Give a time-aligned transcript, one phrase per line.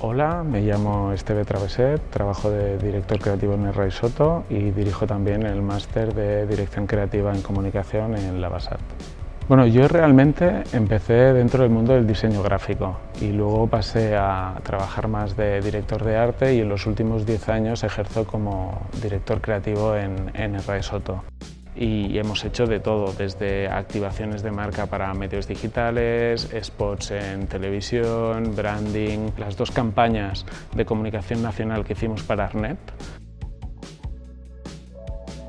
[0.00, 5.42] Hola, me llamo Esteve Traveset, trabajo de director creativo en el Soto y dirijo también
[5.44, 8.78] el máster de dirección creativa en comunicación en la BASAT.
[9.48, 15.08] Bueno, yo realmente empecé dentro del mundo del diseño gráfico y luego pasé a trabajar
[15.08, 19.96] más de director de arte y en los últimos 10 años ejerzo como director creativo
[19.96, 21.22] en, en el Soto
[21.76, 28.54] y hemos hecho de todo, desde activaciones de marca para medios digitales, spots en televisión,
[28.56, 32.78] branding, las dos campañas de comunicación nacional que hicimos para Arnet.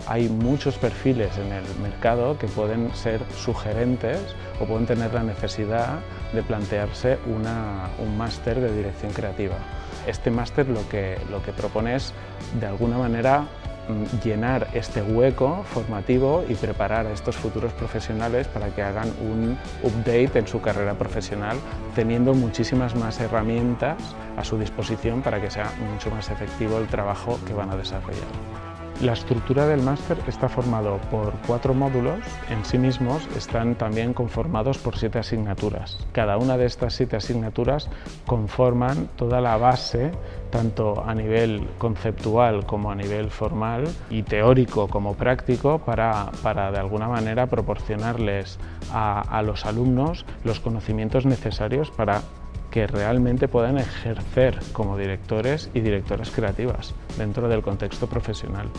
[0.10, 4.20] Hay muchos perfiles en el mercado que pueden ser sugerentes
[4.62, 6.00] o pueden tener la necesidad
[6.34, 9.56] de plantearse un máster de dirección creativa.
[10.08, 12.14] Este máster lo que, lo que propone es,
[12.58, 13.48] de alguna manera,
[14.24, 20.40] llenar este hueco formativo y preparar a estos futuros profesionales para que hagan un update
[20.40, 21.58] en su carrera profesional,
[21.96, 23.98] teniendo muchísimas más herramientas
[24.36, 28.67] a su disposición para que sea mucho más efectivo el trabajo que van a desarrollar.
[29.02, 32.18] La estructura del máster está formado por cuatro módulos,
[32.50, 36.00] en sí mismos están también conformados por siete asignaturas.
[36.14, 37.92] Cada una de estas siete asignaturas
[38.26, 40.12] conforman toda la base,
[40.50, 46.32] tanto a nivel conceptual como a nivel formal y teórico como práctico, para,
[46.72, 48.58] de alguna manera proporcionarles
[48.92, 52.22] a, a los alumnos los conocimientos necesarios para
[52.72, 58.70] que realmente puedan ejercer como directores y directoras creativas dentro del contexto profesional.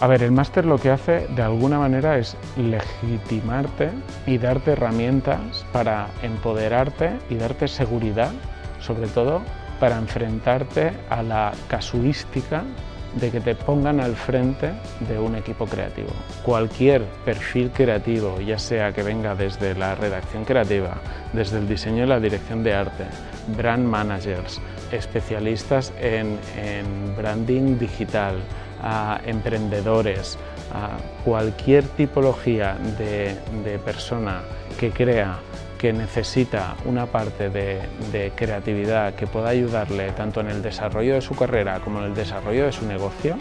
[0.00, 3.90] A ver, el máster lo que hace de alguna manera es legitimarte
[4.26, 8.32] y darte herramientas para empoderarte y darte seguridad,
[8.80, 9.42] sobre todo
[9.78, 12.64] para enfrentarte a la casuística
[13.20, 14.72] de que te pongan al frente
[15.08, 16.10] de un equipo creativo.
[16.42, 20.94] Cualquier perfil creativo, ya sea que venga desde la redacción creativa,
[21.32, 23.04] desde el diseño y la dirección de arte,
[23.56, 26.38] brand managers, especialistas en,
[27.16, 28.36] branding digital,
[29.26, 30.38] emprendedores,
[31.24, 34.42] cualquier tipología de persona
[34.78, 35.38] que crea
[35.84, 41.34] que necesita una parte de, creatividad que pueda ayudarle tanto en el desarrollo de su
[41.34, 43.36] carrera como en el desarrollo de su negocio,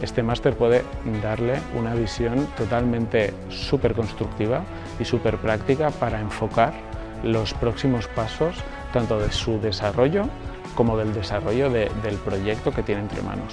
[0.00, 0.84] este máster puede
[1.22, 4.62] darle una visión totalmente súper constructiva
[4.98, 6.72] y súper práctica para enfocar
[7.24, 8.56] los próximos pasos
[8.94, 10.30] tanto de su desarrollo
[10.74, 13.52] como del desarrollo del proyecto que tiene entre manos.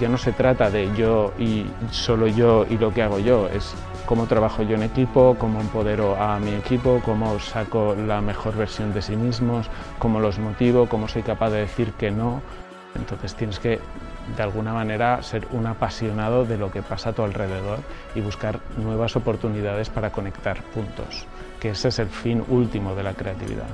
[0.00, 3.74] Ya no se trata de yo y solo yo y lo que hago yo, es
[4.06, 8.92] cómo trabajo yo en equipo, cómo empodero a mi equipo, cómo saco la mejor versión
[8.92, 9.68] de sí mismos,
[9.98, 12.42] cómo los motivo, cómo soy capaz de decir que no.
[12.96, 13.80] Entonces tienes que
[14.36, 17.78] de alguna manera ser un apasionado de lo que pasa a tu alrededor
[18.14, 21.26] y buscar nuevas oportunidades para conectar puntos,
[21.60, 23.68] que ese es el fin último de la creatividad.